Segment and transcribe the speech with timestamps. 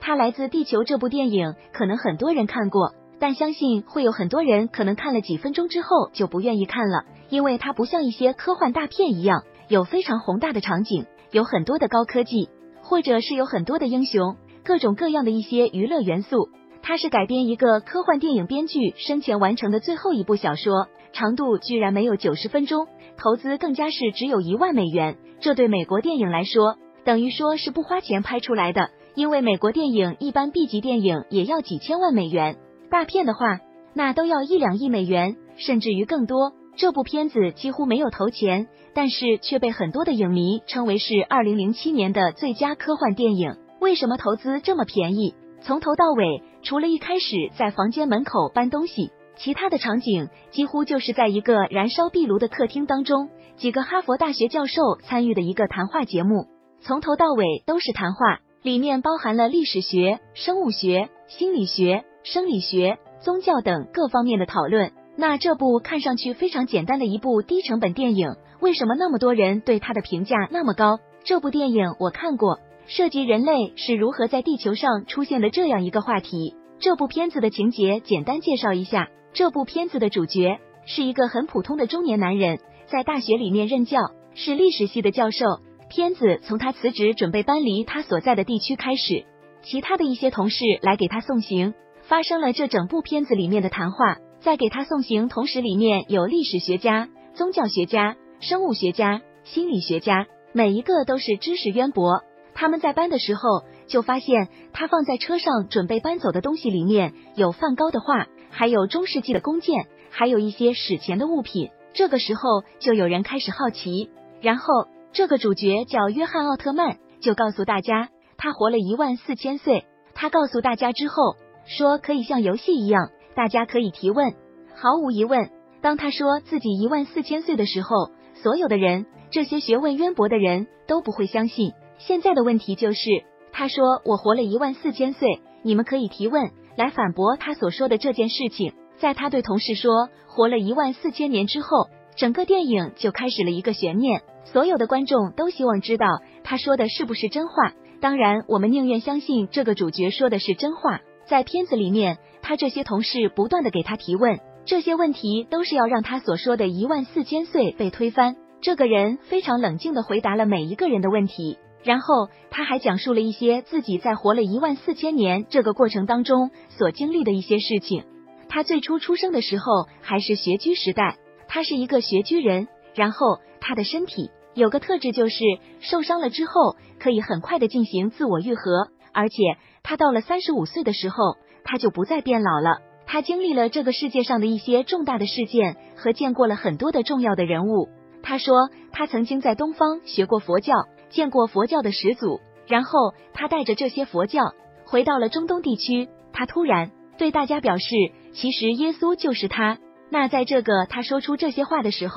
[0.00, 12.48] 他来自地球这部电影可能很多人看过，但相信会有很多人可能看了几分钟之后就不愿意看了，因为它不像一些科幻大片一样有非常宏大的场景，有很多的高科技，
[12.82, 16.48] 或者是有很多的英雄，各种各样的一些娱乐元素。
[16.82, 22.86] 它是改编一个科幻电影编剧生前完成的最后一部小说，长度居然没有九十分钟，
[23.18, 28.90] 投资更加是只有一万美元，这对美国电影来说等于说是不花钱拍出来的。
[29.14, 32.56] 因为美国电影一般 B 级电影也要几千万美元，
[32.90, 33.58] 大片的话
[33.92, 36.52] 那都要一两亿美元，甚至于更多。
[36.76, 43.56] 这部片子几乎没有投钱，但是却被很多的影迷称为是二零零七年的最佳科幻电影。
[43.80, 45.34] 为什么投资这么便宜？
[45.62, 56.46] 从头到尾，除了一开始在房间门口搬东西，其他的场景几乎就是在一个燃烧壁炉的客厅当中，几个哈佛大学教授参与的一个谈话节目，
[56.80, 58.40] 从头到尾都是谈话。
[58.62, 64.92] 里面包含了历史学、生物学、心理学、生理学、宗教等各方面的讨论。
[65.16, 70.98] 那这部看上去非常简单的一部低成本电影，为什么那么多人对它的评价那么高？
[71.24, 76.54] 这部电影我看过，涉及人类是如何在地球上出现的这样一个话题。
[76.78, 84.00] 这部片子的情节简单介绍一下：这部片子的主角是一个很普通的中年男人，在大学里面任教，
[84.34, 85.46] 是历史系的教授。
[85.90, 89.24] 片子从他辞职准备搬离他所在的地区开始，
[89.62, 94.18] 其他的一些同事来给他送行，发生了这整部片子里面的谈话。
[94.38, 102.22] 在给他送行同时，里面有历史学家、宗教学家、生物学家、心理学家，每一个都是知识渊博。
[102.54, 111.70] 他们在搬的时候就发现，他放在车上准备搬走的东西里面有梵高的画，还有中世纪的弓箭，还有一些史前的物品。
[111.94, 114.08] 这个时候就有人开始好奇，
[114.40, 114.64] 然后。
[115.12, 119.84] 这个主角叫约翰奥特曼，就告诉大家他活了一万四千岁。
[120.14, 124.34] 他告诉大家之后说可以像游戏一样，大家可以提问。
[124.74, 125.50] 毫无疑问，
[125.82, 131.72] 当他说自己一万四千岁的时候，所有的人，这些学问渊博的人都不会相信。
[131.98, 138.74] 现在的问题就是，他说我活了一万四千岁，你们可以提问来反驳他所说的这件事情。
[138.98, 144.22] 在他对同事说活了一万四千年之后，整个电影就开始了一个悬念。
[144.44, 146.06] 所有的观众都希望知道
[146.42, 147.72] 他说的是不是真话。
[148.00, 151.00] 当然，我们宁愿相信这个主角说的是真话。
[151.26, 158.36] 在片子里面，他这些同事不断的给他提问，这些问题都是要让他所说的一万四千岁被推翻。
[158.62, 168.04] 这个人非常冷静的回答了每一个人的问题，然后他还讲述了一些自己在活了一万四千年这个过程当中所经历的一些事情。
[168.48, 171.16] 他最初出生的时候还是穴居时代，
[171.48, 174.30] 他是一个穴居人，然后他的身体。
[174.52, 175.38] 有个特质就是
[175.78, 179.36] 受伤了之后可以很快的进行自我愈合，而且
[179.84, 182.80] 他到了三十五岁的时候他就不再变老了。
[183.06, 187.88] 他经历了这个世界上的一些重大的事件和见过了很多的重要的人物。
[188.24, 190.74] 他说他曾经在东方学过佛教，
[191.10, 194.52] 见过佛教的始祖，然后他带着这些佛教
[194.84, 196.08] 回到了中东地区。
[196.32, 197.94] 他突然对大家表示，
[198.32, 199.78] 其实耶稣就是他。
[200.10, 202.14] 那在这个他说出这些话的时候。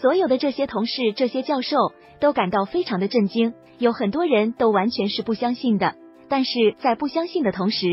[0.00, 1.76] 所有的这些同事、这些教授
[2.20, 5.94] 都感到非常的震惊，有很多人都完全是不相信的。
[6.28, 7.86] 但是在不相信的同时，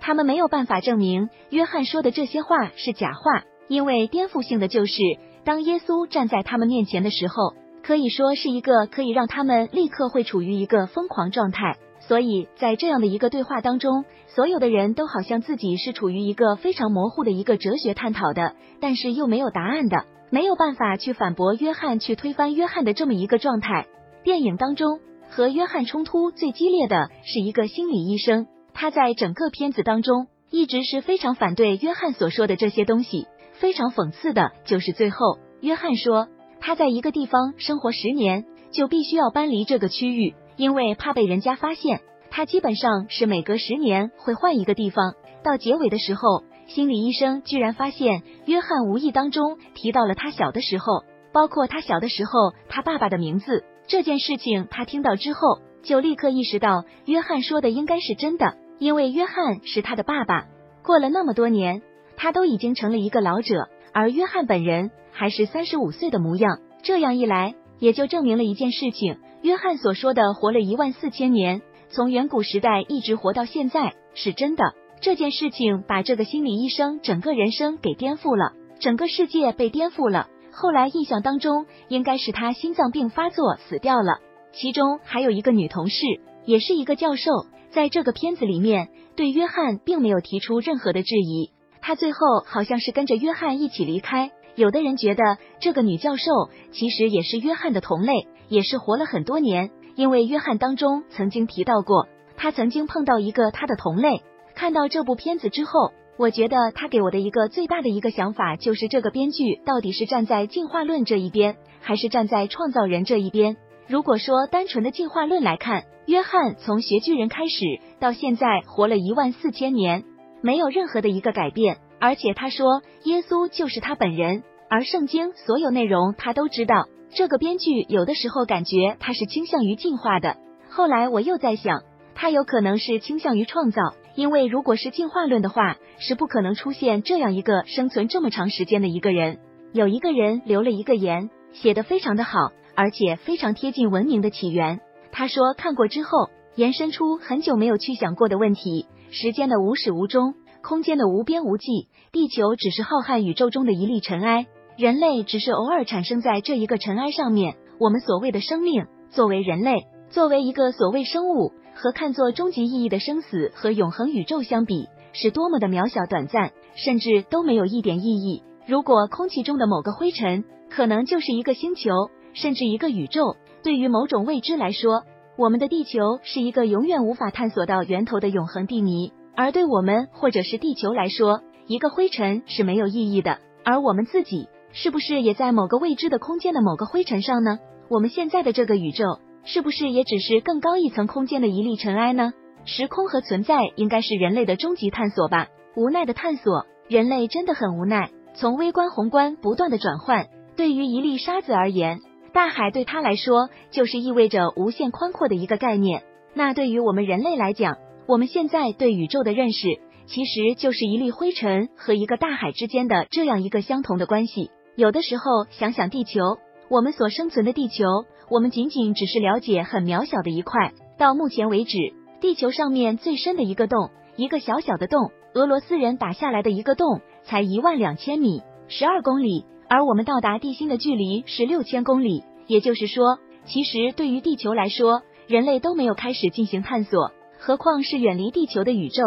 [0.00, 5.02] 他们没有办法证明约翰说的这些话是假话，因为颠覆性的就是，
[5.44, 11.76] 当耶稣站在他们面前的时候，可以说是一个可以让他们立刻会处于一个疯狂状态。
[12.00, 20.04] 所以在这样的一个对话当中，所有的人都好像自己是处于一个非常模糊的一个哲学探讨的，但是又没有答案的。
[20.30, 23.86] 没有办法去反驳约翰，去推翻约翰的这么一个状态。
[24.24, 24.98] 电影当中
[25.28, 33.28] 和约翰冲突最激烈的是一个心理医生，他在整个片子当中一直是非常反对约翰所说的这些东西。
[33.52, 36.28] 非常讽刺的就是最后，约翰说
[36.60, 42.00] 他在一个地方生活十年就必须要搬离这个区域，因为怕被人家发现。
[42.30, 45.14] 他基本上是每隔十年会换一个地方。
[45.44, 46.42] 到结尾的时候。
[46.66, 54.66] 心理医生居然发现约翰无意当中提到了他小的时候，包括他小的时候他爸爸的名字这件事情。
[54.70, 60.46] 他听到之后就立刻意识到约翰说的应该是真的，因为约翰是他的爸爸。
[60.82, 61.82] 过了那么多年，
[62.16, 66.60] 他都已经成了一个老者，而约翰本人还是三十五岁的模样。
[66.82, 74.74] 这样一来，也就证明了一件事情：约翰所说的活了一万四千年，从远古时代一直活到现在是真的。
[75.00, 80.28] 这件事情把这个心理医生整个人生给颠覆了，整个世界被颠覆了。
[80.50, 84.20] 后来印象当中，应该是他心脏病发作死掉了。
[84.52, 86.04] 其中还有一个女同事，
[86.46, 87.30] 也是一个教授，
[87.70, 91.50] 在这个片子里面对约翰并没有提出任何的质疑。
[91.82, 94.32] 他最后好像是跟着约翰一起离开。
[94.54, 95.22] 有的人觉得
[95.60, 96.32] 这个女教授
[96.72, 99.70] 其实也是约翰的同类，也是活了很多年。
[99.94, 104.22] 因为约翰当中曾经提到过，他曾经碰到一个他的同类。
[104.56, 113.58] 看到这部片子之后，我觉得他给我的一个最大的一个想法就是，这个编剧到底是站在进化论这一边，还是站在创造人这一边？
[113.86, 117.64] 如果说单纯的进化论来看，约翰从学巨人开始
[118.00, 120.04] 到现在活了一万四千年，
[120.40, 126.86] 没有任何的一个改变，而且他说耶稣就是他本人，而圣经所有内容他都知道。
[127.14, 130.38] 这个编剧有的时候感觉他是倾向于进化的，
[130.70, 131.82] 后来我又在想，
[132.18, 133.82] 他有可能是倾向于创造，
[134.14, 139.38] 因为如果是进化论的话，是不可能出现这样一个生存这么长时间的一个人。
[139.72, 144.80] 有一个人留了一个言，写的非常的好，而且非常贴近文明的起源。
[145.12, 154.46] 他说看过之后，延伸出很久没有去想过的问题：时间的无始无终，空间的无边无际，地球只是浩瀚宇宙中的一粒尘埃。
[154.78, 157.56] 人类只是偶尔产生在这一个尘埃上面。
[157.78, 168.42] 我们所谓的生命，作为人类，作为一个所谓生物，和看作终极意义的生死和永恒宇宙相比，是多么的渺小、短暂，甚至都没有一点意义。
[168.66, 171.90] 如果空气中的某个灰尘，可能就是一个星球，
[172.32, 173.36] 甚至一个宇宙。
[173.62, 175.04] 对于某种未知来说，
[175.36, 179.12] 我们的地球是一个永远无法探索到源头的永恒地谜。
[179.36, 183.38] 而对我们或者是地球来说，一个灰尘是没有意义的。
[183.64, 184.48] 而我们自己。
[184.72, 187.60] 是不是也在某个未知的空间的某个灰尘上呢？
[187.88, 192.32] 我们现在的这个宇宙，是不是也只是更高一层空间的一粒尘埃呢？
[192.64, 195.46] 时空和存在应该是人类的终极探索吧？
[195.76, 198.10] 无奈的探索，人类真的很无奈。
[198.34, 200.26] 从微观宏观不断的转换，
[200.56, 202.00] 对于一粒沙子而言，
[202.32, 206.02] 大海对他来说就是意味着无限宽阔的一个概念。
[206.34, 207.76] 那对于我们人类来讲，
[208.08, 214.50] 我们现在对宇宙的认识，其实就是一粒灰尘和一个大海之间的这样一个相同的关系。
[214.74, 216.36] 有的时候想想地球，
[216.68, 217.84] 我们所生存的地球，
[218.28, 220.72] 我们仅仅只是了解很渺小的一块。
[220.98, 232.24] 到目前为止，地球上面最深的一个洞，一个小小的洞，俄罗斯人打下来的一个洞，才一万两千米，十二公里，而我们到达地心的距离是六千公里。
[232.46, 239.02] 也就是说，其实对于地球来说，人类都没有开始进行探索，何况是远离地球的宇宙。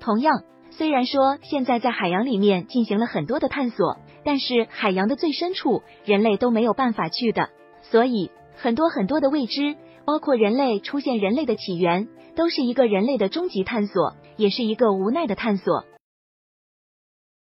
[0.00, 3.96] 同样，虽然说现在在海洋里面进行了很多的探索。
[4.24, 7.48] 但是海洋的最深处，人类都没有办法去的，
[7.80, 9.75] 所以很多很多的未知，
[10.05, 15.83] 包括人类出现、人类的起源，都是一个人类的终极探索，也是一个无奈的探索。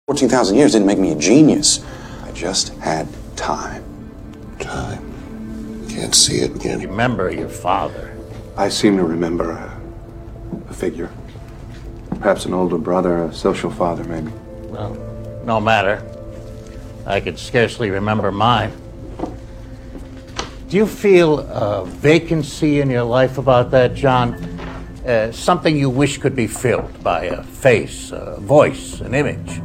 [0.06, 1.82] Fourteen thousand years didn't make me a genius.
[2.26, 3.84] I just had time.
[4.60, 5.02] Time.
[5.90, 6.80] Can't see it again.
[6.80, 8.12] Remember your father.
[8.56, 9.70] I seem to remember a,
[10.70, 11.10] a figure.
[12.20, 14.32] Perhaps an older brother, a social father, maybe.
[14.70, 14.96] Well,
[15.46, 16.02] no matter.
[17.06, 18.72] I could scarcely remember mine.
[20.73, 24.33] Do you feel a vacancy in your life about that, John?
[25.07, 29.62] Uh, something you wish could be filled by a face, a voice, an image?